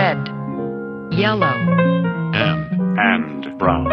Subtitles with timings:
[0.00, 0.16] red,
[1.10, 1.44] yellow,
[2.32, 3.86] and, and brown,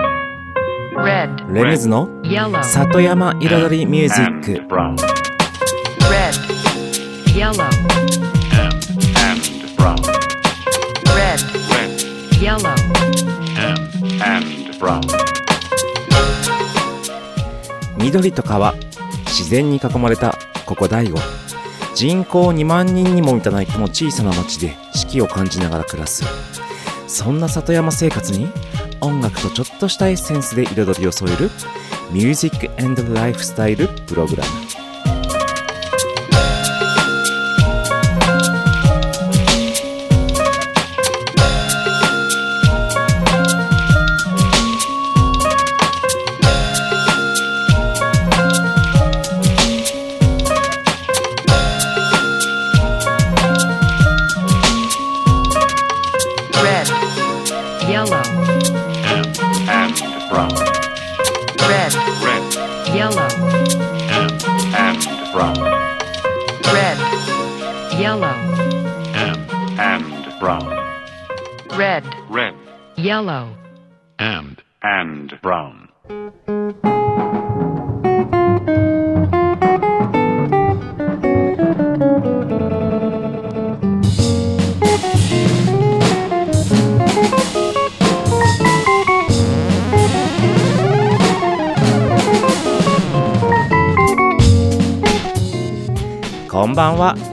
[0.96, 4.96] red, レムズの yellow, 里山彩りミュージック and brown,
[6.10, 6.34] red,
[7.36, 7.66] yellow,
[8.56, 8.72] and,
[9.20, 9.42] and
[9.76, 9.98] brown,
[11.14, 11.42] red,
[11.76, 11.92] red,
[12.42, 12.74] yellow,
[13.58, 13.76] and,
[14.24, 15.02] and brown,
[17.98, 18.74] 緑と川
[19.26, 21.20] 自然に囲まれたここ大悟
[21.98, 26.24] 人口2万人にも満たないこの小さな町で四季を感じながら暮らす。
[27.08, 28.48] そんな里山生活に
[29.02, 31.50] 音楽とちょっとしたエッセンスで彩りを添える
[32.12, 34.67] ミュージックライフスタイルプログラム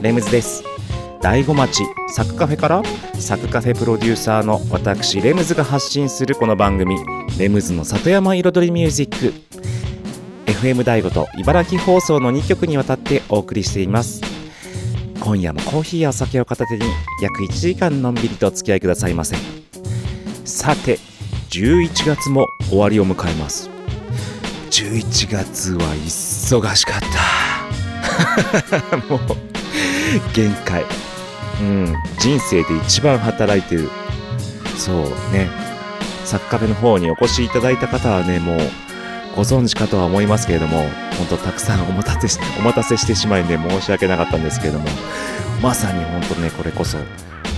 [0.05, 0.63] レムズです。
[1.19, 2.83] 大子町サクカフェから
[3.19, 6.95] サクカフェプロデューサーの私レムズが発信するこの番組
[7.39, 9.33] レムズの里山彩りミュージック。
[10.45, 14.21] FM 大子と茨城放送の2曲にわたってお送りしています。
[15.21, 16.83] 今夜もコーヒーやお酒を片手に
[17.23, 19.35] 約1時間のんびりとお付き合いくださいませ
[20.43, 20.99] さて
[21.49, 23.71] 11月も終わりを迎えます。
[24.69, 27.01] 11月は忙しかっ
[28.91, 28.97] た。
[29.09, 29.15] も
[29.51, 29.54] う
[30.33, 30.85] 限界。
[31.61, 31.93] うん。
[32.19, 33.89] 人生で一番働いてる。
[34.77, 35.65] そうね。
[36.25, 38.59] サッカフェの方にお越しいただいた方はねもう
[39.35, 40.79] ご存知かとは思いますけれども
[41.17, 44.85] 本当たくさんお待たせしお待たせしてしまいね申し訳なかったんですけれども
[45.61, 46.97] まさに本当ねこれこそ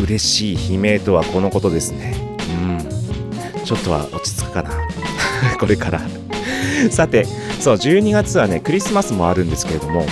[0.01, 2.15] 嬉しい悲鳴とはこのことですね。
[2.49, 3.63] うん。
[3.65, 4.71] ちょっとは落ち着くかな。
[5.59, 6.01] これから。
[6.91, 7.25] さて
[7.59, 10.05] そう12月はねクリスマスもあるんですけれども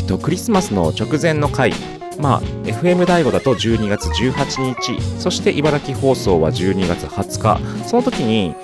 [0.00, 1.72] っと、クリスマスの直前の回、
[2.18, 8.54] まあ、FM 大悟だと12月18日、そして茨城放送は12月20日、その時に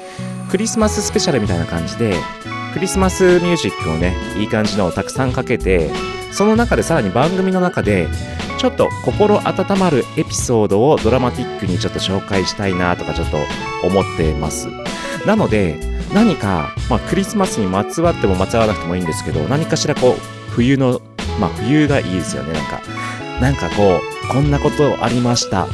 [0.51, 2.15] クリスマススペシャルみたいな感じで、
[2.73, 5.91] クリスマスミュージックをね、いい感じのをたくさんかけて、
[6.33, 8.09] その中でさらに番組の中で、
[8.59, 13.37] ちょっと心温まるエピソードをドラマティックにちょっと紹介したいなとかちょっと
[13.87, 14.69] 思ってます。
[15.27, 15.79] なので、
[16.13, 21.01] 何か、まあ、クリスマスにまつわってもまつわらなくてもいいんですけど、何かしらこう、冬の
[21.41, 22.81] まあ冬がいいですよね、なんか。
[23.41, 25.67] なんかこう、こんなことありました。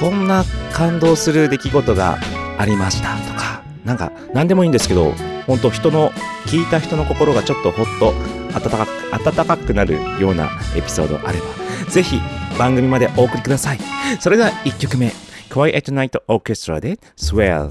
[0.00, 2.18] こんな感動する出来事が
[2.58, 5.12] ありましたとか、なんか何でもいいんですけど、
[5.46, 6.10] 本当人の、
[6.46, 8.12] 聞いた人の心がちょっとほっと
[8.54, 11.46] 温かく、温かくなるようなエピソードあれば、
[11.90, 12.20] ぜひ
[12.58, 13.78] 番組までお送りください。
[14.20, 15.12] それでは1曲目、
[15.50, 17.70] Quiet Night Orchestra で Swell。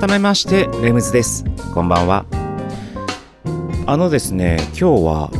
[0.00, 1.44] 改めましてレムズです。
[1.74, 2.24] こんばんは。
[3.84, 5.30] あのですね今日は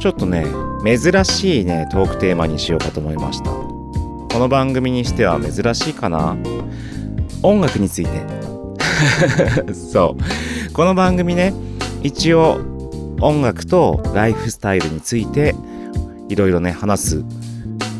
[0.00, 0.44] ちょっとね
[0.84, 3.50] 珍しいねトークテーマにしようかと思いました。
[3.52, 6.36] この番組にしては珍しいかな。
[7.44, 8.10] 音楽について。
[9.72, 10.16] そ
[10.68, 10.72] う。
[10.72, 11.54] この番組ね
[12.02, 12.58] 一応
[13.20, 15.54] 音楽とライフスタイルについて
[16.28, 17.24] いろいろね話す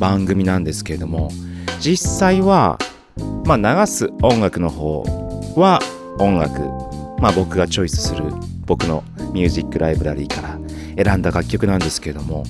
[0.00, 1.31] 番組なんですけれども
[1.78, 2.76] 実際は
[3.44, 5.19] まあ流す音楽の方
[5.56, 5.81] は
[6.19, 6.91] 音楽。
[7.20, 8.25] まあ僕がチョイスする
[8.67, 10.58] 僕のミュージックライブラリーから
[11.05, 12.44] 選んだ楽曲なんですけれども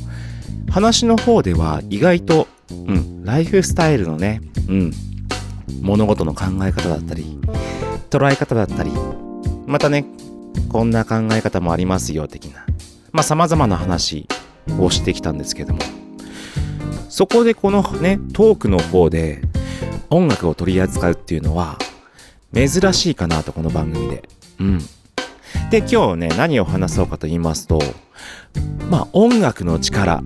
[0.70, 4.92] 話の方では意外と、うん、ライフスタイルのね、うん、
[5.82, 7.38] 物事の考え方だったり
[8.10, 8.92] 捉え方だったり
[9.66, 10.04] またね
[10.68, 12.64] こんな考え方もありますよ的な
[13.12, 14.28] まあ様々な話
[14.78, 15.80] をしてきたんですけども
[17.08, 19.42] そこでこのねトークの方で
[20.10, 21.78] 音楽を取り扱うっていうのは
[22.52, 24.28] 珍しいかなとこの番組で。
[24.58, 24.78] うん。
[25.70, 27.80] で今日ね何を話そうかと言いますと
[28.88, 30.22] まあ音楽の力。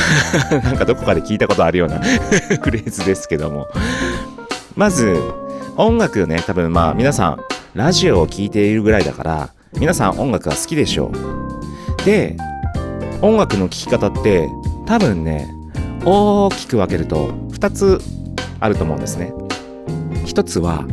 [0.50, 2.00] なんかどこかで聞いたことあるような
[2.62, 3.68] フレーズですけども。
[4.76, 5.16] まず
[5.76, 6.42] 音楽ね。
[6.46, 7.40] 多分まあ皆さん
[7.74, 12.04] ラジオを聴いているぐらいだから皆さん音楽が好きでしょう。
[12.04, 12.36] で
[13.22, 14.48] 音楽の聴き方って
[14.86, 15.48] 多分ね
[16.04, 18.00] 大きく分けると2つ
[18.58, 19.32] あると思うんですね。
[20.24, 20.84] 一つは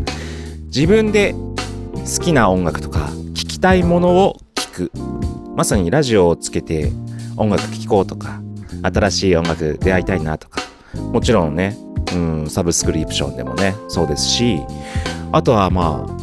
[0.68, 4.92] 自分で好きな音楽とか聴きたいものを聴く。
[5.56, 6.92] まさにラジオをつけて
[7.36, 8.42] 音楽聴こうとか
[8.84, 10.62] 新しい音楽出会いたいなとか。
[11.12, 11.78] もちろんね、
[12.14, 14.60] うん、サブスクリプションでもねそうですし。
[15.32, 16.18] あとはまあ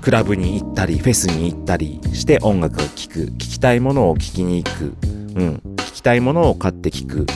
[0.00, 3.26] クラブに行ったりフェスに行ったりして音楽を聴く。
[3.26, 4.84] 聴きたいものを聴きに行く。
[5.34, 7.26] うん聴きたいものを買って聴く。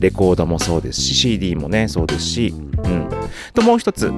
[0.00, 2.54] レコードもそうですし CD もねそうですし。
[2.84, 3.08] うん。
[3.54, 4.12] ともう一つ。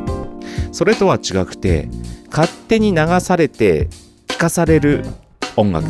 [0.73, 1.89] それとは違くて
[2.31, 3.89] 勝手に流されて
[4.27, 5.05] 聴かされる
[5.57, 5.87] 音楽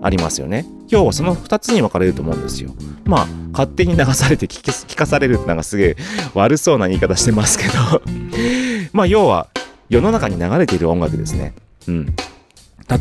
[0.00, 0.64] ありますよね。
[0.90, 2.70] 今日はその2つに分かれると思うんですよ。
[3.04, 5.96] まあ勝手に流されて聞かされるってなんかすげえ
[6.34, 8.02] 悪そうな言い方してますけど。
[8.94, 9.48] まあ要は
[9.88, 11.52] 世の中に流れている音楽ですね。
[11.88, 12.06] うん。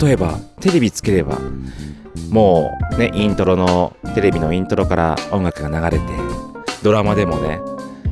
[0.01, 1.37] 例えばテレビつければ
[2.29, 6.13] もうねイントロのテレビのイントロから音楽が流れて
[6.83, 7.59] ドラマでもね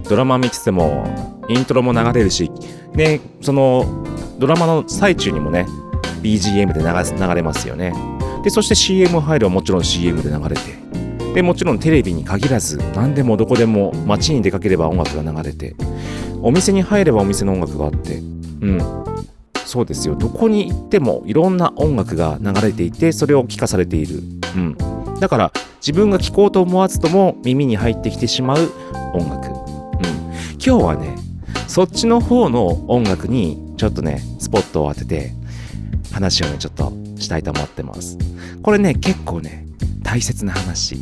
[0.08, 2.52] ドラマ見ててもイントロも流れるし
[2.94, 4.04] ねその
[4.38, 5.66] ドラマの最中にもね
[6.22, 7.94] BGM で流流れますよね。
[8.44, 10.62] でそして CM 入るはもちろん CM で流れて。
[11.34, 15.75] でもちろんテレビに限らず何でもどこでも街に出かければ音楽が流れて。
[16.42, 18.16] お店に入ればお店の音楽があって。
[18.16, 19.06] うん。
[19.66, 20.16] そうですよ。
[20.16, 24.22] どこに行ってもいろんな音楽が流れていてそれを聴かされている、
[24.56, 24.78] うん、
[25.20, 28.72] だから自分が聴こうと思わずとも耳に入ってきてしまう
[29.14, 29.56] 音楽、うん、
[30.54, 31.16] 今日はね
[31.68, 35.32] そっちの方の音楽にちょっとねスポットを当てて
[36.12, 38.18] 話をねちょっとしたいと思ってます。
[38.62, 39.66] これね結構ね
[40.04, 40.98] 大切な話。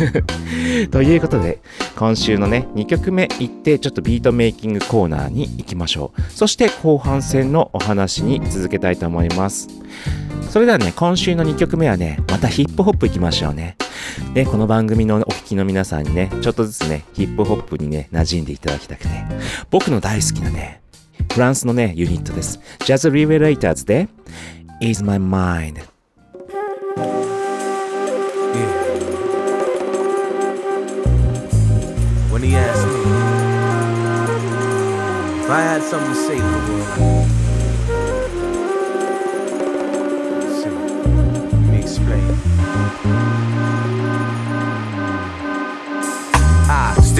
[0.90, 1.58] ということで
[1.96, 6.22] 今週のね2曲目いってちょっとビートメイキングコーナーに行きましょう。
[6.32, 9.68] そして後半戦のお話に続けたいと思います。
[10.48, 13.76] それではね今週の2曲目はねまたヒップホップ行きましょうね。
[14.32, 19.08] でこの番組のおきの皆さんにねちょっとずつねヒップホップにね馴染んでいただきたくて
[19.70, 20.80] 僕の大好きなね
[21.32, 24.08] フランスのねユニットですジャズリベレーターズで
[24.80, 25.80] Is My Mind
[32.30, 33.00] when he asked me
[35.42, 36.48] if I had something to say to the
[37.00, 37.26] world.
[40.62, 40.70] See,
[41.50, 43.59] let me explain.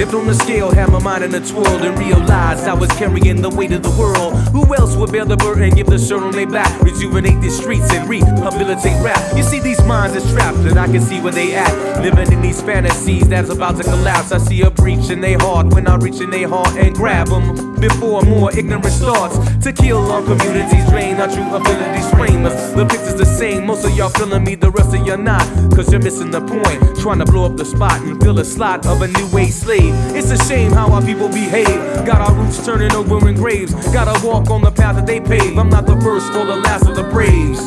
[0.01, 3.39] I on the scale, had my mind in a twirl, and realized I was carrying
[3.39, 4.33] the weight of the world.
[4.49, 7.93] Who else would bear the burden, give the shirt on their back, rejuvenate the streets
[7.93, 9.21] and rehabilitate rap?
[9.37, 12.01] You see, these minds are trapped, and I can see where they at.
[12.01, 14.31] Living in these fantasies that's about to collapse.
[14.31, 17.27] I see a breach in their heart when I reach in their heart and grab
[17.27, 22.73] them before more ignorance starts to kill our communities, drain our true abilities, frame us.
[22.73, 25.41] The picture's the same, most of y'all feeling me, the rest of y'all not,
[25.75, 26.99] cause you're missing the point.
[26.99, 29.90] Trying to blow up the spot and fill a slot of a new age slave.
[30.15, 32.05] It's a shame how our people behave.
[32.05, 33.73] Got our roots turning over in graves.
[33.93, 35.57] Gotta walk on the path that they pave.
[35.57, 37.59] I'm not the first or the last of the braves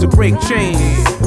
[0.00, 1.21] to break chains.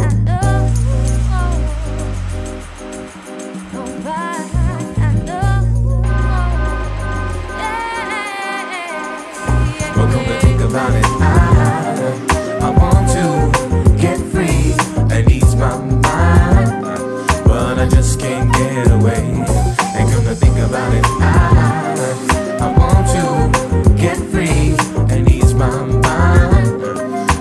[20.65, 21.05] about it.
[21.21, 24.75] I, I want to get free
[25.13, 26.81] and ease my mind,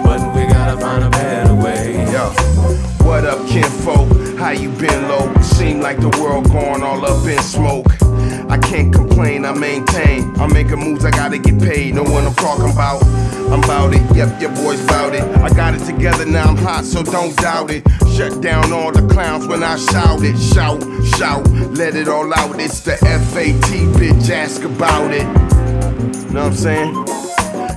[0.05, 1.95] but we gotta find a better way.
[2.13, 2.29] Yo,
[3.05, 4.37] what up, kinfolk?
[4.39, 5.33] How you been, low?
[5.41, 7.87] Seem like the world going all up in smoke.
[8.51, 9.04] I can't
[9.65, 10.39] maintain.
[10.39, 11.95] I'm making moves, I gotta get paid.
[11.95, 13.03] Know what I'm talking about?
[13.53, 15.23] I'm bout it, yep, your boy's bout it.
[15.39, 17.85] I got it together, now I'm hot, so don't doubt it.
[18.15, 20.37] Shut down all the clowns when I shout it.
[20.39, 20.83] Shout,
[21.17, 22.59] shout, let it all out.
[22.61, 25.25] It's the FAT, bitch, ask about it.
[26.33, 26.95] Know what I'm saying?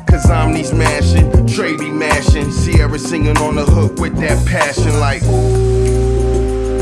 [0.07, 4.99] Cause I'm these mashing, Trey be mashing, Sierra singing on the hook with that passion,
[4.99, 5.21] like.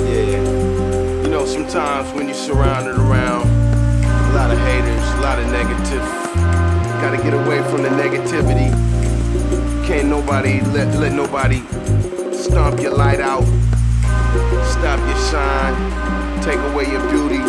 [0.09, 0.41] Yeah.
[1.23, 3.54] You know, sometimes when you're surrounded around
[4.35, 6.03] a lot of haters, a lot of negative,
[6.99, 8.69] gotta get away from the negativity.
[9.87, 11.61] Can't nobody let let nobody
[12.33, 13.45] stomp your light out,
[14.65, 15.73] stop your shine,
[16.43, 17.39] take away your beauty.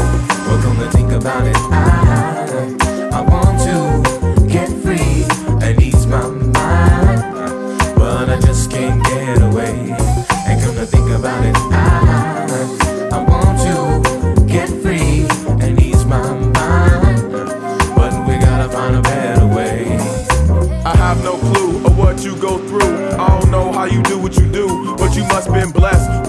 [0.63, 2.96] Come to think about it, I,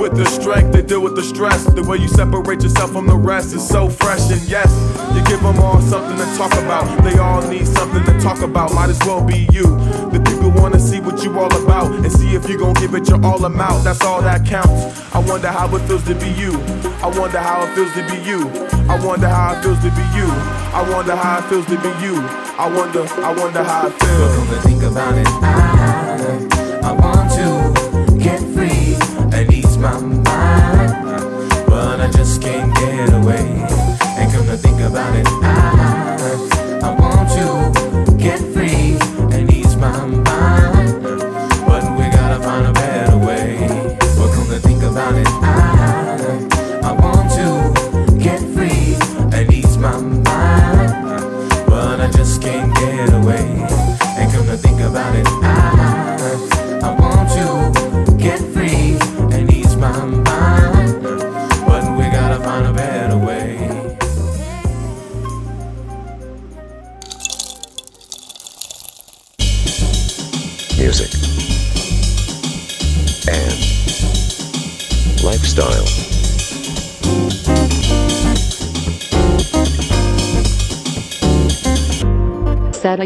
[0.10, 1.66] with the strength to deal with the stress.
[1.66, 4.72] The way you separate yourself from the rest is so fresh, and yes,
[5.14, 6.86] you give them all something to talk about.
[7.04, 8.74] They all need something to talk about.
[8.74, 9.68] Might as well be you.
[10.12, 13.10] The people wanna see what you all about and see if you gon' give it
[13.10, 13.84] your all amount.
[13.84, 15.02] That's all that counts.
[15.14, 16.54] I wonder how it feels to be you.
[17.04, 18.48] I wonder how it feels to be you.
[18.88, 20.28] I wonder how it feels to be you.
[20.72, 22.16] I wonder how it feels to be you.
[22.58, 24.36] I wonder, I wonder how it feels.
[24.36, 29.17] come to think about it, I, I want to get free and
[29.88, 30.17] my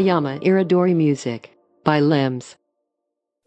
[0.02, 1.50] Satayama Iridori Music
[1.84, 2.56] by Limbs.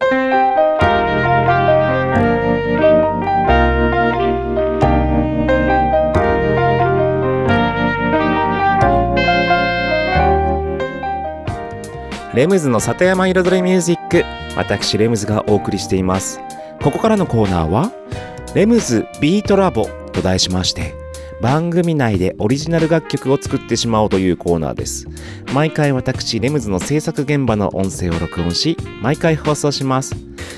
[12.34, 14.24] レムズの里山彩りミュージック」
[14.56, 16.40] 私レムズがお送りしています
[16.82, 17.92] ここからのコーナーは
[18.56, 20.94] 「レムズビートラボ」と題しまして
[21.40, 25.06] 番組内でオリジナル楽曲を作ってしまおうというコーナーです。
[25.52, 30.16] 毎回私レムズの制作現場の音声を録音し毎回放送します。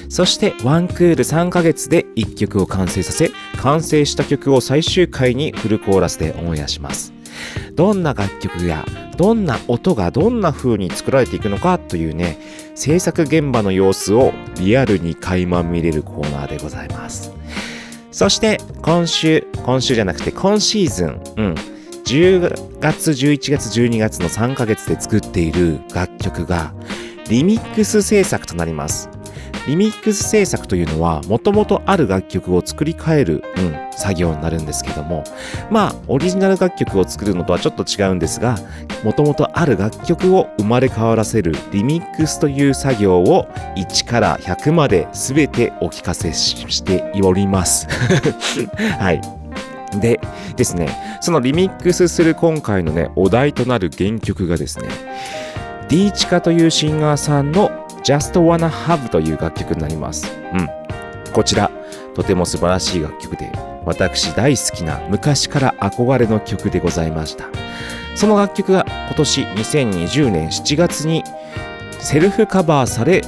[0.08, 7.12] そしてワンクール3ヶ月で1曲を完成させ完成した曲を最終回にフルコーラスでオンエアします。
[7.75, 8.85] どんな楽曲や
[9.16, 12.38] どんな音がどんな風に作られていくのかというね
[12.75, 17.38] 制作現場の様子をリアルに垣間見れるコーナーでございます。
[18.18, 21.22] そして今週今週じゃなくて今シーズン。
[21.37, 21.54] うん。
[22.04, 26.75] 10月11月12月の3ヶ月で作っている楽曲が
[27.28, 29.08] リミックス制作となります。
[29.68, 35.25] リミックス制作というのはもともとある楽曲を作り変える、うん、作業になるんですけども
[35.70, 38.56] まあオリジナル楽曲を作るのとはちょっと違うんですが
[39.04, 43.46] もともとある楽曲を生まれ変わらせるリミックスという作業を
[43.76, 47.87] 1から100まで全てお聞かせしております。
[48.98, 49.20] はい。
[50.00, 50.20] で
[50.56, 54.88] ですねそのリミックスする今回のねお題となる原曲がですね
[55.88, 60.26] D チカというシンガーさんの Just Wanna Have という楽曲になります。
[60.52, 60.69] うん。
[61.33, 61.71] こちら、
[62.14, 63.50] とても素晴らしい楽曲で、
[63.85, 67.47] 私大好きな昔から憧れの曲でございました。
[68.14, 71.23] その楽曲が今年2020年7月に
[72.00, 73.23] セルフカバーされ、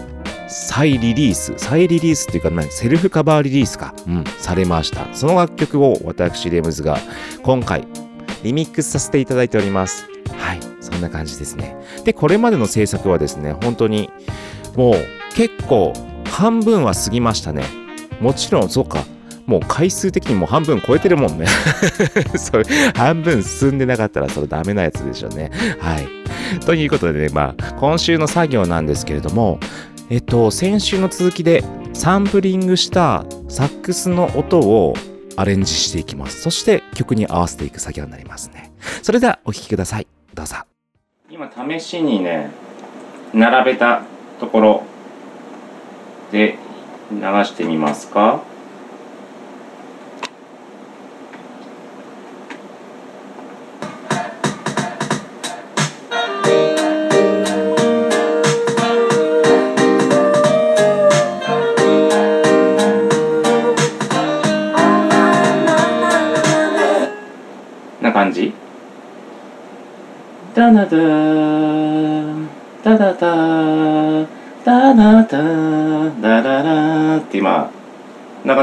[0.49, 5.07] 再リリース、再リリースっていうか、セルフカバーリリースか、うん、されました。
[5.13, 6.99] その楽曲を私、レムズが
[7.43, 7.87] 今回
[8.43, 10.07] リミックスさせていただいております。
[10.37, 11.77] はい、そんな感じですね。
[12.05, 14.11] で、これまでの制作はですね、本当に
[14.77, 14.95] もう
[15.35, 15.93] 結構
[16.25, 17.65] 半分は過ぎましたね。
[18.21, 19.05] もちろん、そうか。
[19.47, 21.47] もう回数的にもう半分超えてるもんね。
[22.39, 25.51] それ、半分進んでなかったらそれダメなやつでしょうね。
[25.81, 26.09] はい。
[26.61, 29.59] ということでね、まあ、今週の作業なんですけれども、
[30.09, 34.95] えっと、先週の続きでサンプリングしたサックスの音を
[35.37, 36.43] アレンジしていきます。
[36.43, 38.73] そして曲に合わせていく作業になりますね。
[39.03, 40.07] それではお聴きください。
[40.35, 40.57] どうぞ
[41.29, 42.51] 今試しにね
[43.33, 44.03] 並べた
[44.41, 44.83] ところ
[46.33, 46.57] で
[47.13, 48.43] 流してみますか。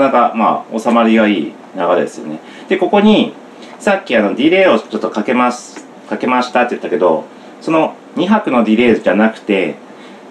[0.08, 2.40] なかまあ収まりがいい流れですよね。
[2.70, 3.34] でここに
[3.80, 7.26] さっきあのディレイをちょっとかけますかけましたって言ったけど
[7.62, 9.76] その2拍のディレイじゃなくて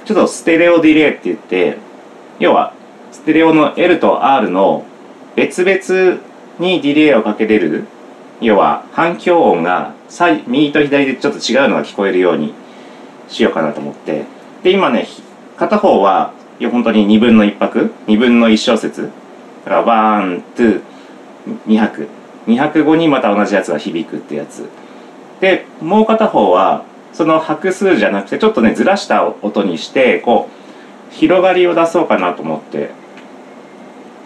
[0.04, 1.78] ちょっとステレオディレイって言って
[2.38, 2.72] 要は
[3.12, 4.84] ステレオの L と R の
[5.36, 6.20] 別々
[6.58, 7.84] にディレイをかけれる
[8.40, 12.54] 要は反響音が左右と左でちょっと違うのが聞こえるように
[13.28, 14.24] しようかなと思って。
[14.62, 15.06] で今ね
[15.56, 19.10] 片方はいや本当に2分の1拍2分の1小節
[19.66, 22.08] からワン、ツー、2拍。
[22.46, 24.68] 2拍後にまた同じやつが響くってやつ。
[25.40, 30.48] でもう片方はその拍数じゃなくてちょっとねずらした音にしてこ
[31.10, 32.90] う広がりを出そうかなと思って。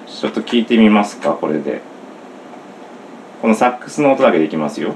[0.06, 1.80] ちょっと聞いてみますかこれで。
[3.40, 4.94] このサックスの音だけでいきますよ。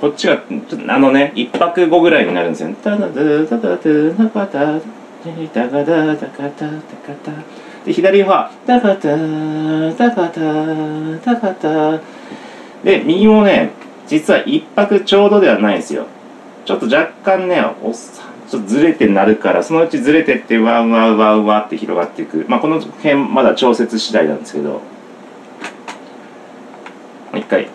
[0.00, 2.76] こっちがちょっとあのね一拍後ぐらいになるんですよね。
[2.82, 4.80] タダダダダダダバタダ
[5.52, 7.32] ダガダダカタタ
[7.84, 10.42] で左はダカタダカタ
[11.18, 12.00] ダカタ
[12.82, 13.72] で右もね
[14.06, 16.06] 実は一拍ちょうどではないんですよ。
[16.64, 24.80] ちょっと若干ねおっさんちょっとずれてなるからそのうちずれてってワンワンワンワンって広がっていくまあこの辺まだ調節次第なんですけど
[27.34, 27.68] 一回。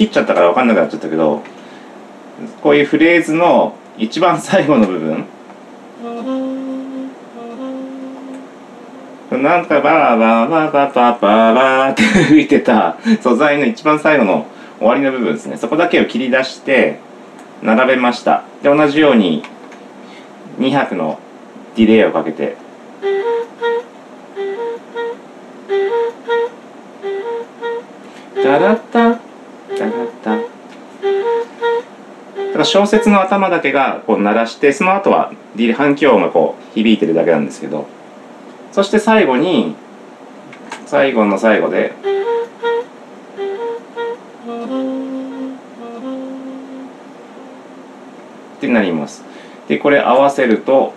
[0.00, 1.42] 切っちゃったから分かんなくなっちゃったけど
[2.62, 5.26] こういうフレーズの一番最後の部分。
[9.30, 14.46] なんかバーバーバーバーバーバーバーって吹いてた素材の一番最後の
[14.78, 15.58] 終わりの部分ですね。
[15.58, 16.98] そこだけを切り出して
[17.62, 18.44] 並べました。
[18.62, 19.42] で同じように
[20.58, 21.18] 2拍の
[21.76, 22.56] ディレイをかけて。
[28.42, 28.99] ダラッタ
[32.60, 35.32] から小説の頭だけがこう鳴らしてその後は
[35.76, 37.86] 反響音がこう響いてるだけなんですけど
[38.72, 39.74] そして最後に
[40.86, 41.94] 最後の最後で
[48.58, 49.24] ってなります。
[49.68, 50.92] でこれ合わせると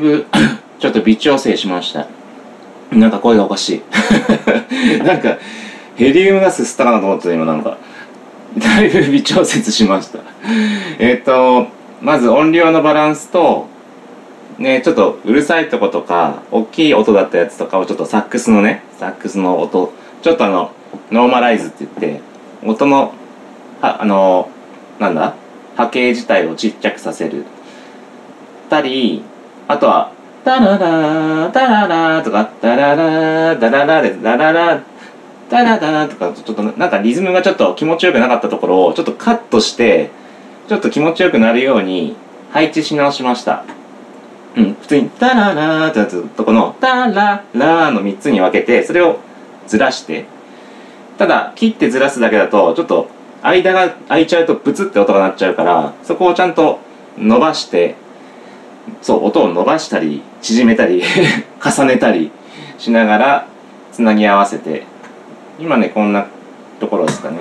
[0.00, 0.26] ぶ
[0.80, 2.06] ちょっと微調整しました。
[2.90, 3.82] なんか声がおかしい。
[5.04, 5.38] なんか
[5.96, 7.76] ヘリウムガス吸ったかなと思った今なんか。
[8.58, 10.18] だいぶ微調節しました。
[10.98, 11.68] えっと
[12.02, 13.68] まず音量のバランスと
[14.58, 19.92] ねちょっとうるさいとことか大きい音だったやつとかをちょっとサックスのねサックスの音。
[20.22, 20.72] ちょっとあの
[21.12, 22.20] ノーマライズって言って
[22.66, 23.14] 音の
[23.80, 24.50] はあの
[24.98, 25.34] なんだ？
[25.76, 27.44] 波形自体をちっちゃくさせる。
[28.68, 29.22] たり
[29.70, 30.10] あとは
[30.44, 34.80] 「タララタララ」とか「タララダララ」で「ダララ」
[35.48, 40.10] タララとかちょっとなんかリズムがちょっと気持ちよくなかったところをちょっとカットして
[40.68, 42.16] ちょっと気持ちよくなるように
[42.50, 43.64] 配置し直しました。
[44.56, 49.18] うん普通に「タララ」ってやつとこの「タララ」の3つに分けてそれを
[49.68, 50.24] ずらして
[51.16, 53.06] ただ切ってずらすだけだとちょっと
[53.42, 56.80] 間が空いちゃうとブツって音が鳴っちゃうからそこをちゃんと
[57.16, 57.94] 伸ばして
[59.02, 61.02] そう音を伸ばしたり縮めたり
[61.64, 62.30] 重ねたり
[62.78, 63.46] しながら
[63.92, 64.84] つなぎ合わせて
[65.58, 66.26] 今ねこんな
[66.78, 67.36] ところですかね。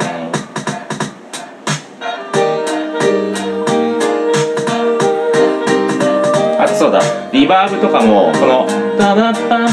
[6.60, 8.66] あとそうだリバーブとかもこの
[8.98, 9.70] パバッパン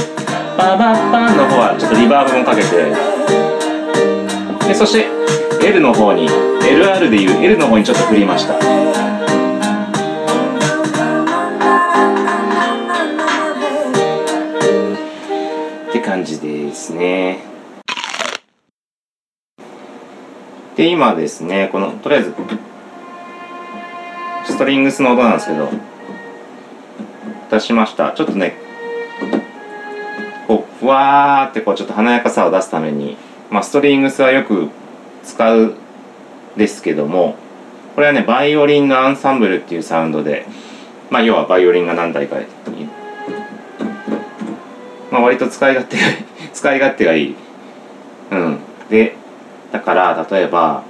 [0.56, 2.68] パバッパンの方はちょっとリバーブもかけて
[4.68, 5.06] でそして
[5.66, 8.54] L の方に LR でいう L の方にちょっと振りました
[16.26, 17.38] じですね。
[20.76, 22.34] で今ですねこのとりあえず
[24.44, 25.70] ストリングスの音なんですけど
[27.50, 28.12] 出しました。
[28.12, 28.56] ちょっとね
[30.48, 33.16] こうふわーってこうちょっと華やかさを出すために
[33.50, 34.68] まあストリングスはよく
[35.22, 35.74] 使う
[36.56, 37.36] ですけども
[37.94, 40.44] これはねバイオリンのアンサンブルっていうサウンドで
[41.10, 42.36] まあ要はバイオリンが何台か
[45.10, 46.16] まあ割と使い勝手がいい。
[46.52, 47.36] 使い勝手がいい。
[48.30, 48.58] うん。
[48.90, 49.16] で
[49.72, 50.84] だから例えば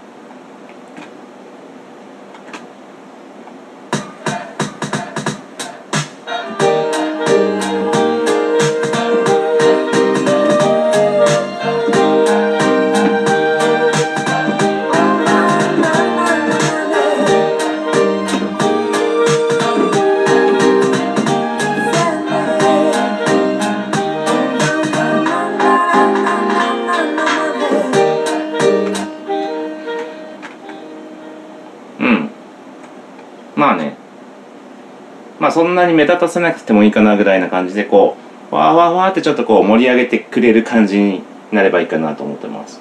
[35.77, 38.17] なに目立たせなくてもいいかなぐらいな感じでこ
[38.51, 42.81] うわーわーわーってちょっとこう盛り上げてくれる感じになればいいかなと思ってます。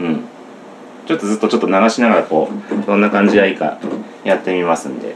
[0.00, 0.24] うん。
[1.06, 3.78] ちょっとずっとちょっと流しながらこうどんな感じがいいか
[4.24, 5.14] やってみますんで。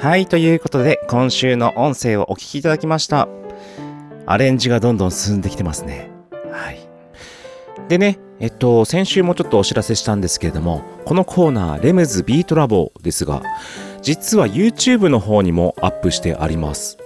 [0.00, 3.28] はい、ということで、今週の音声をお聞きいただきました。
[4.24, 6.08] アレンジがどんどん進んできてますね。
[6.50, 6.78] はい。
[7.90, 13.42] でね、えっと、先週もちょっとお知らせしたんですけれども、このコーナー、レムズビートラボですが、
[14.00, 16.96] 実は YouTube の方にもアップしてあります。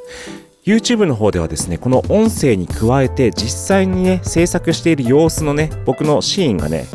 [0.64, 6.86] YouTube の方ではですね、この音声に加えて実際にね、制作している様子のね、僕のシーンがね、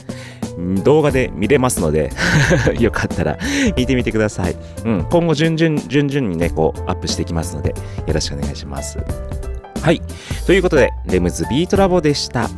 [0.84, 2.12] 動画で見れますので、
[2.80, 3.38] よかったら
[3.76, 4.56] 見てみてください。
[4.86, 7.70] うん、今後順々、順々にね、こう、アップしていきますので、
[8.08, 8.98] よろしくお願いします。
[9.82, 10.02] はい。
[10.46, 12.50] ということで、レムズビートラボでした。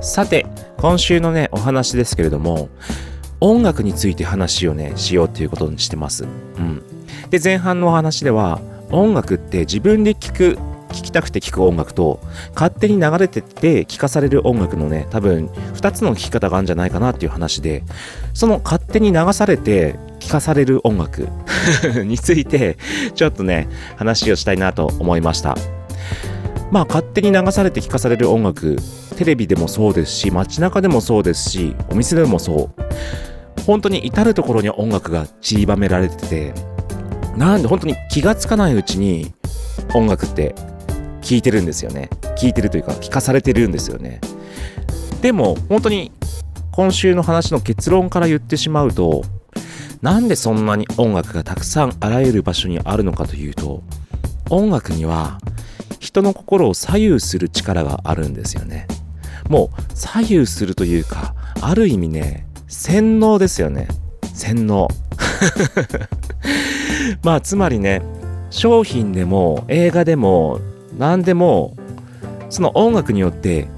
[0.00, 2.68] さて、今週のね、お話ですけれども、
[3.40, 6.24] 音楽について話をね、しようということにしてます。
[6.24, 6.26] う
[6.60, 6.82] ん。
[7.30, 10.58] で、前半のお話では、音楽って自分で聴く、
[10.96, 12.20] 聴きたくて聴く音楽と、
[12.54, 17.82] 勝手に流れてって聴かされる音楽のね、多分、2つの聴き方があるんじゃないかなっていう話で、
[18.32, 21.28] その勝手に流されて聴かされる音楽
[22.04, 22.76] について
[23.14, 25.56] ちょっとね話をしたいなと思いました。
[26.70, 28.76] まあ勝手に流されて聴かされる音楽
[29.16, 32.82] テレビでもそうですし街中でもそうですしお店でもそう。
[33.66, 36.54] 本当に至る所に音楽が散りばめられてて
[37.36, 39.34] なんで本当に気がつかないうちに
[39.92, 40.54] 音楽って
[41.26, 42.08] 聴いてるんですよね。
[42.36, 44.20] 聴いてるというか聞かされてるんですよね。
[45.22, 46.12] でも本当に
[46.70, 49.24] 今週の話の結論から言ってしまうと
[50.02, 53.82] なんでそんなに音楽がたくさんあらゆる場所にあるのかというと
[54.50, 55.38] 音楽には
[55.98, 58.86] 人の心を左右する力があるんですよね。
[59.48, 63.88] もう左右するというかある意味ね洗脳ですよね。
[64.32, 64.86] 洗脳。
[67.24, 68.02] まあつまりね
[68.50, 70.60] 商品でも映画でも
[70.96, 71.76] 何でも
[72.48, 73.68] その音楽によって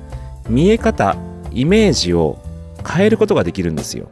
[0.49, 1.17] 見え方
[1.51, 2.39] イメージを
[2.87, 4.09] 変えることができるんですよ。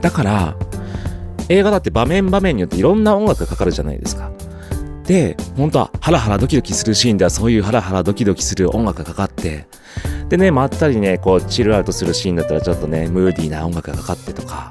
[0.00, 0.56] だから
[1.48, 4.30] 映画だって場面場面によっていろんな音楽がかかるじゃないですか。
[5.04, 9.66] で本当はハラハラドキドキするシーンではそういうハラハラドキドキする音楽がかかって
[10.28, 14.70] でねまったりねこうチルアウトするシーンだったらちょっとねムーディーな音楽がかかってとか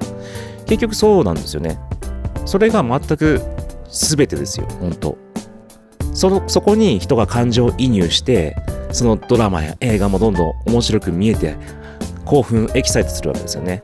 [0.65, 1.79] 結局そうなんですよね。
[2.45, 3.41] それが全く
[3.89, 5.30] 全てですよ本当。
[6.13, 8.55] そのそこに人が感情移入して
[8.91, 11.55] そのドラマや映画もどんどん面白く見えて
[12.25, 13.83] 興奮エキサイトするわけですよね。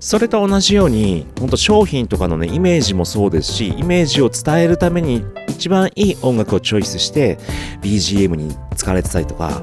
[0.00, 7.36] それと同じように本当商品とかのねイメージもそうですしイメージを伝えるために一番いい音楽をチョイスして
[7.82, 9.60] BGM に使われてたりとか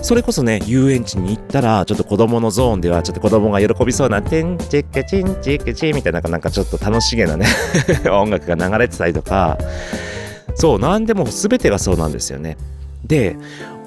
[0.00, 7.44] それこそね遊園地に行ったらちょっと子供のゾーンではちょっと子供が喜びそうな「てんちっけちんちっけち」みたいななんかちょっと楽しげなね
[8.10, 9.58] 音楽が流れてたりとか
[10.56, 12.56] そう何でも全てがそうなんですよね
[13.04, 13.36] で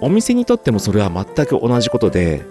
[0.01, 2.41] お店にとってもそれは全く同じことで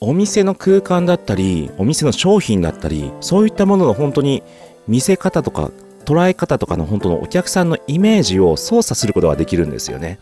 [0.00, 4.42] お店の空間だったりお店の商品だったりそういったものの本当に
[4.88, 5.70] 見せ方とか
[6.04, 10.18] 捉え方とかの本当のお客さんのイメージを操作することができるんですよね。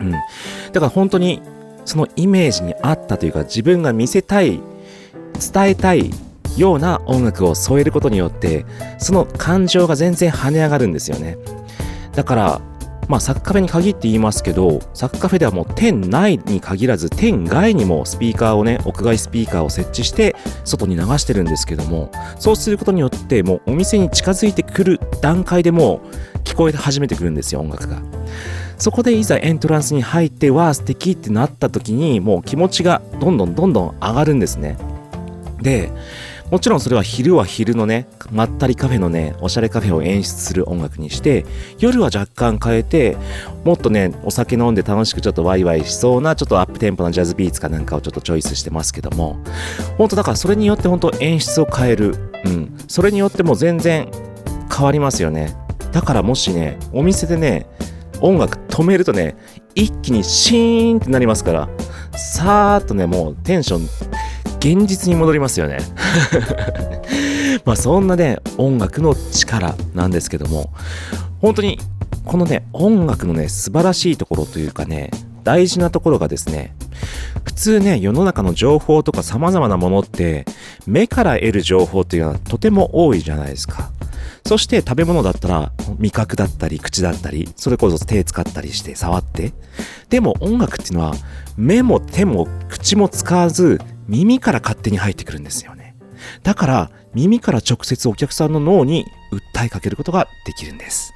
[0.00, 0.10] うん。
[0.10, 0.18] だ
[0.74, 1.42] から本当に
[1.84, 4.60] そのイメージに合ったというか自分が見せたい
[5.52, 6.10] 伝えたい
[6.56, 8.66] ような音楽を添えることによって
[8.98, 11.36] その感情が全然跳ね上がるんですよね。
[12.14, 12.60] だから
[13.08, 26.00] まあ、サッカフェに限って言いますけど、サッカフェではもう店内に限らず、店外にもスピーカーをね、屋外スピーカーを設置して、外に流してるんですけども、そうすることによって、もうお店に近づいてくる段階でも
[26.44, 28.00] 聞こえ始めてくるんですよ、音楽が。
[28.78, 34.78] そこでいざエントランスに入って、わあ、素敵ってなった時に、もう気持ちがどんどんどんどん上がるんですね。
[35.60, 35.92] で、
[36.52, 41.46] もちろんそれは昼は昼のね、まったりカフェのね、おしゃれカフェを演出する音楽にして、
[41.78, 43.16] 夜は若干変えて、
[43.64, 49.38] もっとね、お酒飲んで楽しくちょっとワイワイしそうな、ちょっとアップテンポなジャズビーツかなんかをちょっとチョイスしてますけども、
[49.96, 52.14] 本当だからそれによって本当演出を変える。
[52.44, 52.76] うん。
[52.86, 54.10] それによっても全然
[54.70, 55.56] 変わりますよね。
[55.90, 57.66] だからもしね、お店でね、
[58.20, 59.36] 音楽止めるとね、
[59.74, 61.68] 一気にシーンってなりますから、
[62.14, 63.88] さーっとね、もうテンション、
[64.62, 65.78] 現実に戻りますよね。
[67.66, 70.72] まあそんなね、音楽の力なんですけども、
[71.40, 71.80] 本当に
[72.24, 75.10] このね、音楽のね、素晴らしいところというかね、
[75.42, 76.76] 大事なところがですね、
[77.42, 80.44] 普通ね、世の中の情報とか様々なものって、
[80.86, 83.90] 目から得る情報っていうのはとても多いじゃないですか。
[84.46, 89.52] そして食べ物だったら味覚だったり口だったり、それこそ手使ったりして触って。
[90.08, 91.14] でも音楽っていうのは
[91.56, 93.80] 目も手も口も使わず
[94.12, 95.96] 耳から勝手に入ってくるんですよね。
[96.42, 99.06] だから耳から直接お客さんの脳に
[99.54, 101.14] 訴えかけることができるんです。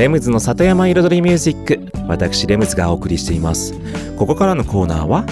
[0.00, 1.78] レムズの里山彩りミュージック。
[2.08, 3.74] 私レムズがお送りしています。
[4.16, 5.26] ここからのコーナーは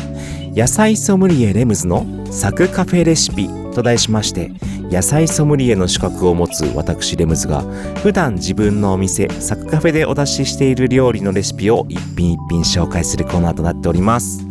[0.54, 4.50] 野菜ソムリエレムズのサクカフェレシピと題しまして
[4.90, 7.62] 野菜ソムリエの資格を持つ私レムズが
[8.02, 14.46] 普段自分のお店サクカフェでお出ししている料理のレシピを一品一品紹介するコーナーとなっております。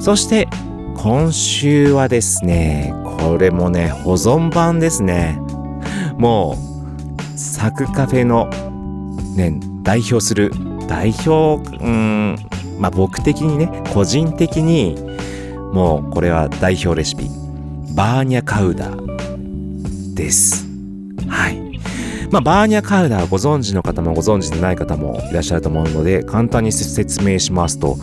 [0.00, 0.48] そして
[0.98, 5.40] 今週はですねこれもね保存版ですね。
[6.18, 6.58] も
[7.34, 8.50] うサクカフェの
[9.34, 10.52] ね代表する
[10.88, 12.36] 代表うん
[12.78, 14.96] まあ僕的にね個人的に
[15.72, 17.28] もうこれは代表レシピ
[17.94, 20.66] バーニャカウダーです。
[21.28, 21.60] はい。
[22.30, 27.96] まあ、バーニャカウダーご存知の方もご存知でない方もいらっしゃると思うので簡単に説明しますと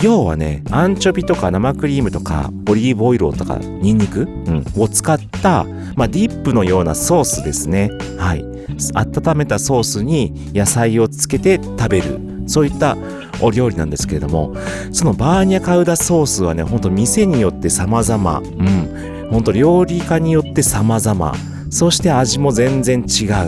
[0.00, 5.64] 要はねアンチョビとか生クリームとかオリーブオイルとかニンニク、うん、を使った、
[5.96, 7.90] まあ、ディップのようなソースですね。
[8.18, 8.51] はい。
[8.94, 12.20] 温めたソースに野菜をつけて食べる。
[12.46, 12.96] そういった
[13.40, 14.54] お料理なんですけれども
[14.92, 18.38] そのバーニャカウダソースはねほんと店によって様々。
[18.38, 19.28] うん。
[19.30, 21.34] ほんと料理家によって様々。
[21.70, 23.06] そして味も全然違う。
[23.06, 23.38] じゃ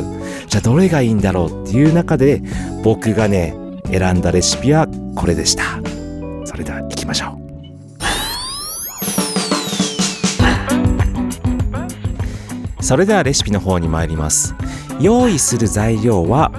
[0.58, 2.42] あどれがいいんだろうっていう中で
[2.82, 3.54] 僕がね
[3.90, 5.64] 選んだレシピはこれでした。
[6.46, 7.38] それでは行きましょ
[12.80, 12.82] う。
[12.82, 14.54] それではレシピの方に参ります。
[15.00, 16.50] 用意する材料は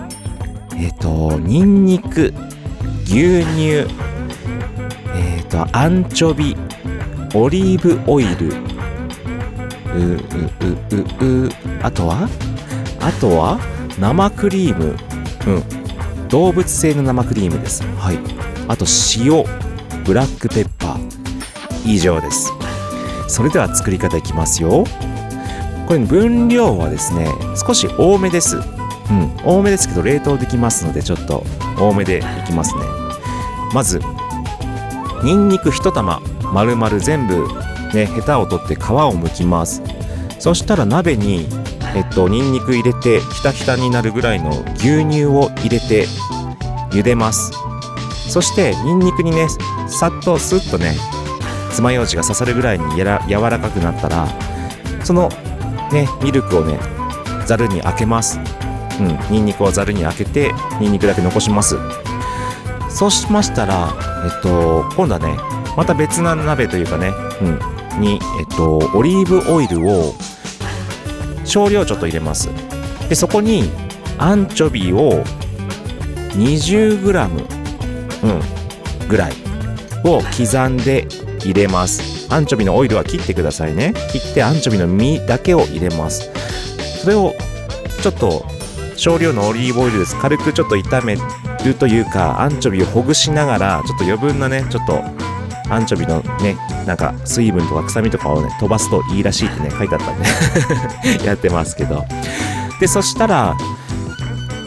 [0.77, 2.33] えっ、とニンニク
[3.05, 3.85] 牛乳
[5.13, 6.55] えっ、とアンチョビ
[7.33, 8.49] オリーブオイル
[9.93, 10.75] ううう
[11.21, 11.49] うう
[11.81, 12.27] あとは
[12.99, 13.59] あとは
[13.99, 14.95] 生クリーム
[15.47, 15.85] うん
[16.29, 17.83] 動物性の生クリームです。
[17.97, 18.19] はい。
[18.67, 19.45] あと塩
[20.03, 21.15] ブラックペッパー。
[21.85, 22.51] 以上です。
[23.27, 24.85] それでは作り方いきますよ。
[25.87, 28.57] これ分量はですね少し多めです。
[28.57, 31.43] うん多めですけど冷凍できますのでちょっと
[31.79, 32.81] 多めでいきますね。
[33.73, 34.01] まず
[35.23, 36.21] ニンニク1玉
[36.53, 37.47] 丸々全部
[37.93, 39.83] ねヘタを取って皮を剥きます。
[40.39, 41.47] そしたら鍋に
[41.95, 46.07] えっとニンニク入れてひたひたになるぐらいの牛乳を入れて
[46.91, 47.51] 茹でます。
[48.27, 49.47] そしてニンニクにね
[49.87, 50.95] さっとスッとね
[51.71, 54.27] 爪楊枝が刺さるぐらいにやら柔らかくなったら
[55.03, 55.29] その
[55.91, 56.79] ねミルクをね
[57.45, 58.39] ざるに開けます。
[58.99, 61.77] うんニンニクをざるに開けてニンニクだけ残します。
[62.89, 63.93] そうしましたら
[64.25, 65.37] えっと今度はね
[65.75, 67.11] また別な鍋というかね、
[67.41, 70.13] うん、にえっとオリーブオイルを
[71.43, 72.49] 少量ちょっと入れます。
[73.09, 73.69] でそこに
[74.17, 75.23] アンチョビを
[76.35, 77.45] 20g、
[78.23, 78.27] う
[79.05, 79.33] ん、ぐらい
[80.03, 81.07] を刻んで
[81.43, 82.14] 入れます。
[82.29, 83.93] アンチョビのオイルは切ってくださいね。
[84.11, 86.29] 切ってアンチョビの実だけを入れます。
[87.01, 87.33] それを
[88.01, 88.45] ちょっと
[88.95, 90.15] 少量のオリーブオイルです。
[90.19, 91.17] 軽くちょっと炒め
[91.63, 95.01] るというかアンチョビをほぐしながらちょっと余分なねちょっと
[95.69, 102.05] アンチョビのねなんか水分とか臭みとかをね飛ばすといいらしいってね書いてあったんで やってますけど。
[102.79, 103.55] でそしたら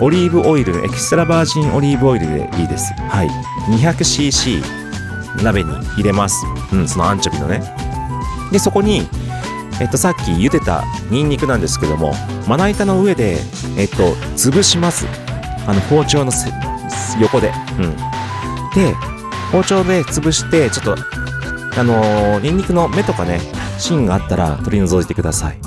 [0.00, 2.92] オリーブオイルエキストラバージンオリーブオイルでいいです。
[3.08, 3.28] はい。
[3.68, 4.77] 200cc
[5.42, 6.44] 鍋に入れます。
[6.72, 7.62] うんそのアンチョビのね。
[8.52, 9.08] でそこに
[9.80, 12.14] えっとさっき茹でたニンニクなんですけども
[12.48, 13.38] まな板の上で
[13.76, 15.06] えっと潰します。
[15.66, 16.50] あの包丁のせ
[17.20, 17.52] 横で。
[17.78, 17.96] うん。
[18.74, 18.94] で
[19.52, 20.96] 包丁で潰してちょっと
[21.80, 23.40] あのーニンニクの芽とかね
[23.78, 25.58] 芯があったら取り除いてください。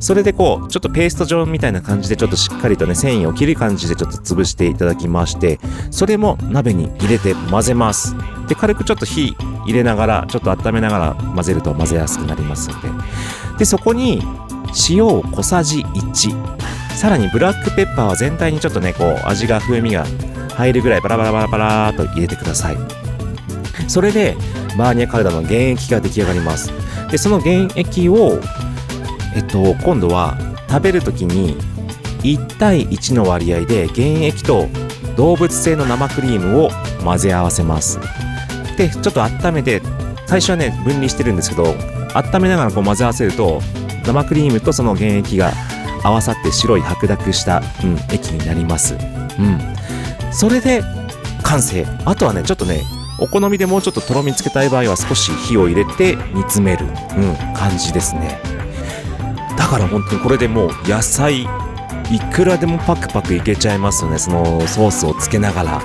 [0.00, 5.58] それでこうちょっとペースト状みたいな感じでちょっとしっかりとね繊維を切る感じでちょっと潰していただきまして
[5.90, 8.14] それも鍋に入れて混ぜます。
[8.48, 9.34] で軽くちょっと火
[9.64, 12.88] 入れながらちょっと温めながら混ぜると混ぜやすくなりますので。
[13.58, 14.22] でそこに
[14.88, 20.04] 塩を小さじ1さらにブラックペッパーは全体にちょっとねこう味が風味が
[20.56, 22.76] 入るぐらいバラバラバラバラーと入れてください。
[23.88, 24.36] それで
[24.76, 26.72] バーニャカルダの原液が出来上がります。
[27.10, 28.40] でその原液を
[29.34, 30.36] えっと今度は
[30.68, 31.56] 食べる時に
[32.22, 34.66] 1対1の割合で原液と
[35.16, 36.70] 動物性の生クリームを
[37.04, 38.00] 混ぜ合わせます。
[38.76, 39.82] でちょっと温めて
[40.26, 41.74] 最初はね分離してるんですけど
[42.14, 43.60] 温めながらこう混ぜ合わせると
[44.06, 45.52] 生クリームとその原液が
[46.02, 48.94] 合わさって白い白濁した、うん、液になります。
[48.94, 48.96] う
[49.42, 49.58] ん。
[50.32, 50.82] それで
[51.42, 51.86] 完成。
[52.04, 52.82] あとはねちょっとね
[53.18, 58.53] お好みでもうちょっととろみつけたい場合は少し火を入れて煮詰める、うん、感じですね。
[59.64, 61.46] だから本当にこれでもう野菜い
[62.34, 64.18] くらでもパクパクいけちゃいますよね。
[64.18, 65.76] そのソースをつけながら。
[65.78, 65.80] う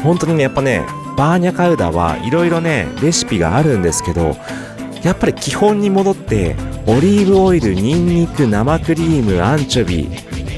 [0.00, 0.02] ん。
[0.02, 0.82] 本当にねやっぱね
[1.14, 4.34] バーニャカウダはいろいろねレシピがあるんですけど
[5.02, 6.56] やっぱり基本に戻って
[6.86, 10.08] オリーブオイルニンニク生クリームアンチョビ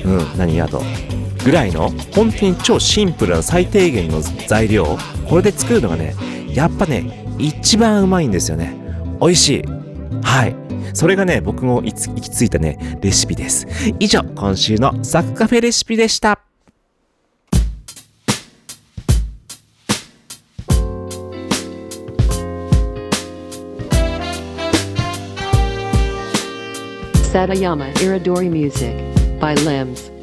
[0.05, 0.61] うん何？
[0.61, 0.81] あと
[1.45, 4.97] ぐらいの本当に超シンプルな最低限の材料。
[5.29, 6.14] これで作るのがね
[6.51, 8.77] やっぱね一番うまいんですよね。
[9.20, 9.64] 美味しい。
[10.22, 10.64] はい。
[10.95, 13.67] それがね僕も行き着いたねレシピです
[13.99, 16.41] 以上今週のサクカフェレシピでした
[27.35, 28.95] 「Satayama Iridori Music"
[29.41, 30.14] by Limbs.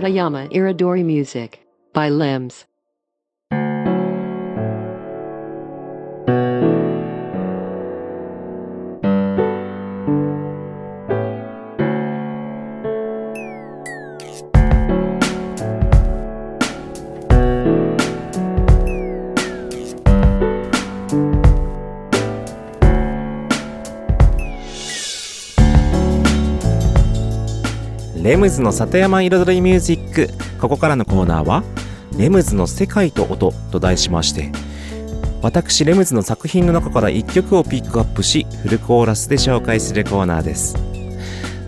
[0.00, 1.60] Satayama Iridori Music
[1.92, 2.64] by Limbs.
[28.50, 30.28] ズの里山彩りミュージック。
[30.60, 31.64] ここからのコーナーは
[32.18, 34.52] 「レムズの世界と音」と題しまして
[35.40, 40.76] 私レムズの作品の中から1曲をピックアップしフルコーラスで紹介するコーナーです。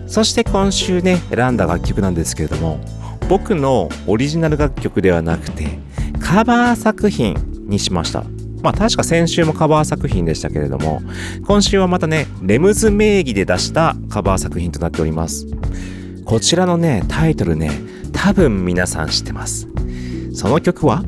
[0.05, 2.79] そして今週ね選んだ楽曲なんですけれども
[3.27, 5.79] 僕のオリジナル楽曲ではなくて
[6.19, 8.23] カバー作品にしました。
[8.61, 11.01] まあ確か先週もカバー作品でしたけれども
[11.47, 15.47] 今週はまたねレムズ名義で出したカバー作品となっております。
[16.25, 17.71] こちらのねタイトルね
[18.11, 19.67] 多分皆さん知ってます。
[20.33, 21.03] その曲は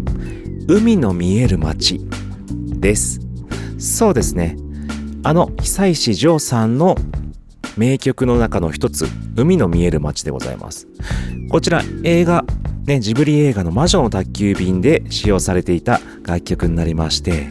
[0.67, 2.01] 海の見える街
[2.79, 3.19] です。
[3.77, 4.57] そうですね。
[5.23, 6.95] あの久石譲さんの
[7.77, 10.87] 名曲の中の一つ海の見える街でございます。
[11.49, 12.45] こちら映画
[12.85, 17.47] ね、ジブリ映画の魔女の宅急便で使用されていた楽曲になりまして、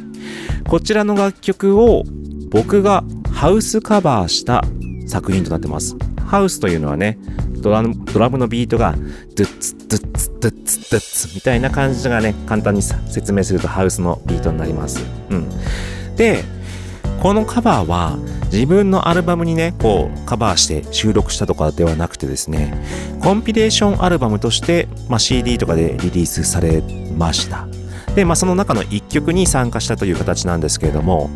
[0.69, 2.05] こちらの楽曲を
[2.51, 3.03] 僕が
[3.33, 4.63] ハウスカバーした
[5.09, 5.97] 作品となってます。
[6.25, 7.19] ハウスというのはね、
[7.65, 15.03] ドラムドラムのビートがドゥッツドゥッツドゥッツドゥッツみたいな感じがね、簡単に説明するとハウスのビートになります。
[15.31, 15.49] うん。
[16.17, 16.45] で、
[17.23, 18.19] このカバーは
[18.53, 22.79] 自分のアルバムにね、こうカバーして収録したとかではなくてですね、
[23.23, 26.83] コンピレーションアルバムとして、まあ、CD とかでリリースされ
[27.17, 27.67] ました。
[28.15, 31.31] で、まあ、その中の一曲に参加したという形なんですけれども、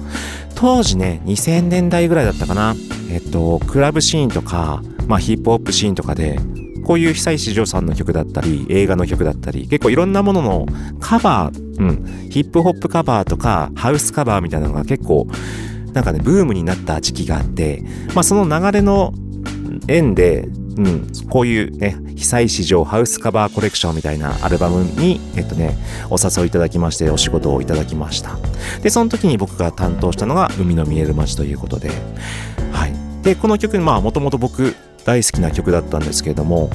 [0.55, 2.77] 当時ね、2000年代ぐらいだったかな。
[3.11, 6.39] えっと、クラブシーンとか、まあ、ヒップホップシーンとかで、
[6.85, 10.67] こういう久石譲さんの曲だったり、映画の曲だったり、結構いろんなものの
[11.01, 15.27] カバー、うん、ヒップホップカバーとか、ハウスカバーみたいなのが結構、
[15.93, 17.83] なんかね、ブームになった時期があって、
[18.15, 19.13] まあ、その流れの
[19.89, 20.49] 縁で、
[20.79, 25.77] うん、こういうね、久石譲ハウスカバーコレクションみたいなアルバムに、えっとね、
[26.09, 28.39] お誘いいただきまして、お仕事をいただきました。
[28.83, 31.91] で、その時に僕が担当したのが、海の見える街ということで、
[32.71, 32.95] はい。
[33.23, 34.77] で、この曲、まあ、もともと僕、
[35.09, 36.69] 大好きな曲だったんですけれども、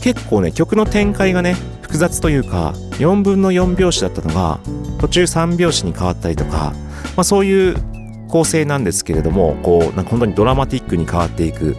[0.00, 4.58] 結構ね、曲の展開がね、複雑というか、4分の4拍子だったのが、
[5.00, 6.72] 途中3拍子に変わったりとか、
[7.14, 7.76] まあ、そういう
[8.28, 11.76] 構成なんですけれども、こう、なんか本当にドラマティックに変わっていく。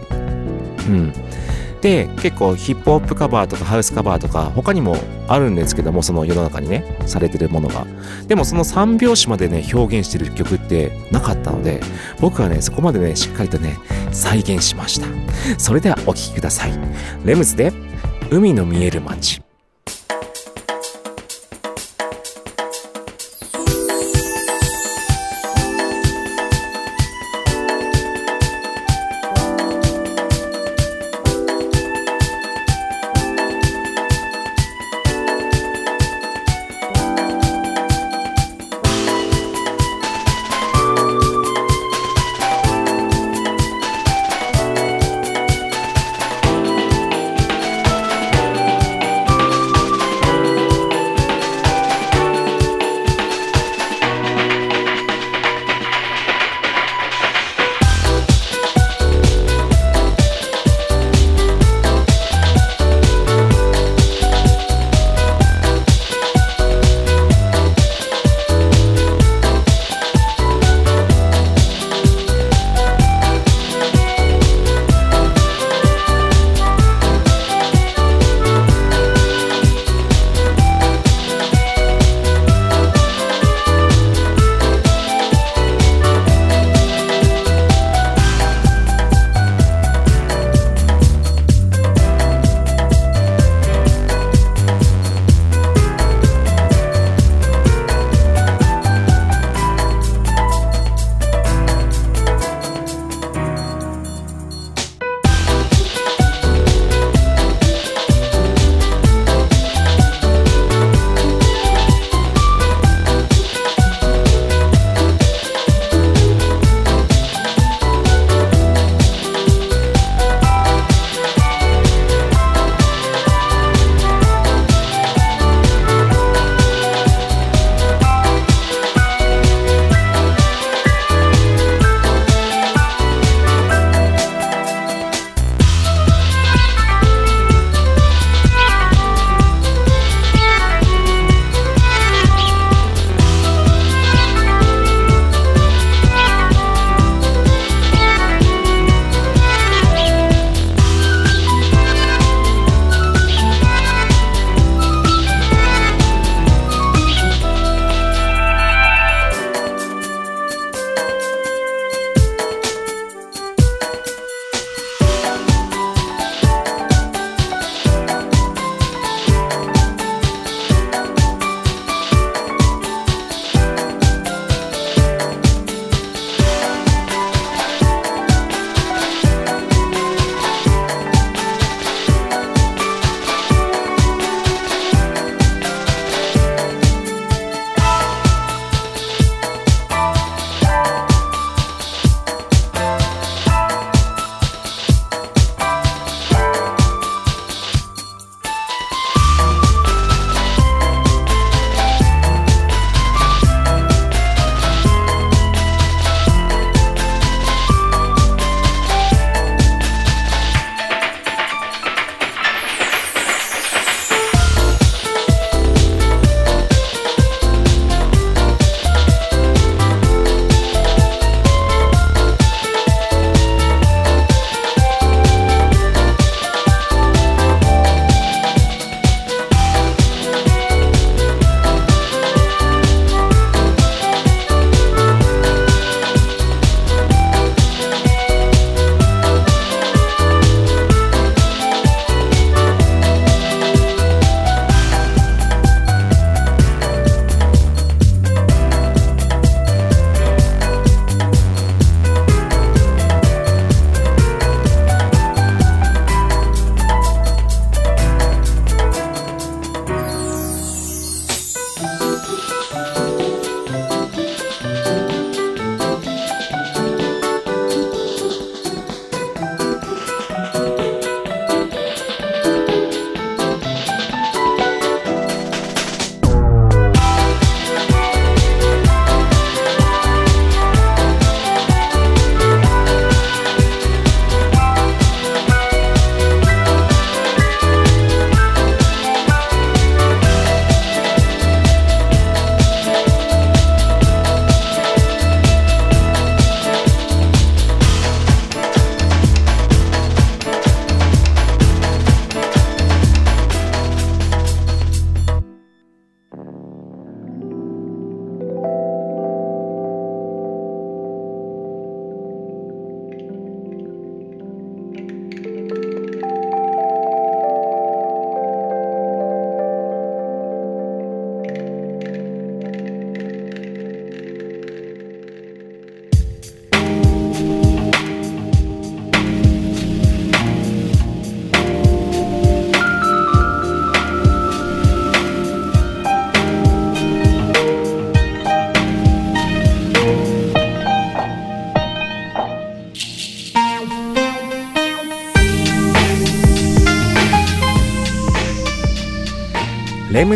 [0.88, 1.12] うん。
[1.80, 4.96] で、結構ヒップホップカバーとかハウスカバーとか他にも
[5.28, 7.86] あるんですけども、その世の中にね、されてるものが。
[8.26, 11.80] でもその3拍子までね、表現してる曲ってなかったので、
[12.20, 13.78] 僕はね、そこまでね、しっかりとね、
[14.12, 15.06] 再現しました。
[15.58, 16.72] それではお聴きください。
[17.24, 17.72] レムズで、
[18.30, 19.40] 海の見える街。「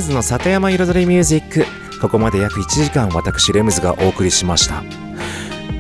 [0.01, 1.66] ムズの里山彩りミュージック。
[2.01, 4.82] ここまで約1時間私レムズがお送りしました。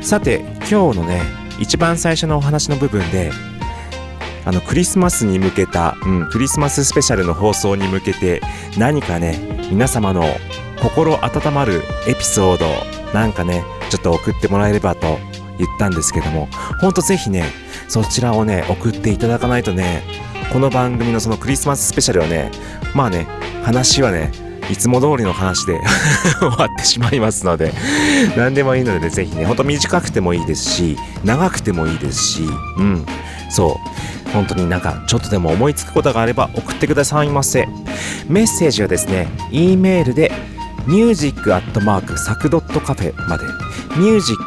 [0.02, 0.40] さて
[0.70, 1.22] 今日のね
[1.58, 3.30] 一番最初のお話の部分で
[4.44, 8.42] あのクリスマスに向けた、うん、クリスマススペシャルの放送に向けて
[8.76, 9.38] 何かね
[9.70, 10.24] 皆様の
[10.82, 12.66] 心温まるエピソード
[13.14, 15.18] なんかねちょっと送ってもらえればと
[15.56, 16.48] 言ったんですけども
[16.82, 17.44] ほんとぜひね
[17.88, 20.02] そちらをね送っていただかないとね
[20.52, 22.50] この番組のそのクリスマススペシャルはね
[22.94, 23.26] まあね
[23.64, 24.32] 話はね
[24.70, 25.80] いつも通りの話で
[26.38, 27.72] 終わってしまいますので
[28.36, 32.42] 何でもいいので、ね、ぜひねほんと短くてもいいですし長くてもいいですし
[32.76, 33.04] うん。
[33.50, 34.30] そう。
[34.30, 37.66] 本当になんかちょっとでも思いつくことがあれば送ってくださいませ。
[38.28, 40.30] メッセージはですね E メールで
[40.86, 43.44] music アットマークサクドットカフェまで。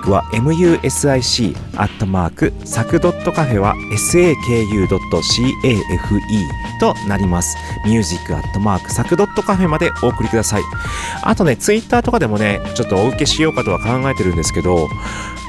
[0.04, 4.89] ックは music アットマークサクドットカフェは saku.cafe
[6.80, 7.56] となります。
[7.86, 10.62] ミュージックアットマークサクドットカフェまでお送りください。
[11.24, 14.89] あとねツイッターとかでもねちょっとお受けしようかとは考えてるんですけど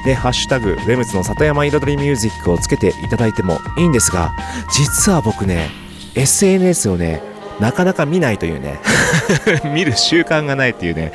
[0.05, 4.35] で、ハッシュタグ、レムズの里山彩りミュージックをつけていただいてもいいんですが、
[4.71, 5.71] 実は僕ね、
[6.13, 7.23] SNS をね、
[7.59, 8.79] なかなか見ないというね。
[9.73, 11.11] 見る習慣がないっていうね。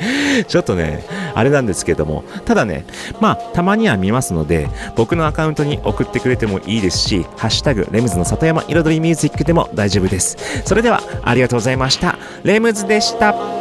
[0.47, 2.23] ちょっとねあれなんですけども。
[2.45, 2.85] ただね
[3.19, 10.37] まあたまには見ますので僕のアカウントに送ってくれてもいいですし「ハッシュタグレムズの里山彩りミュージック」でも大丈夫です。
[10.65, 12.17] それではありがとうございました。
[12.43, 13.60] レムズでした。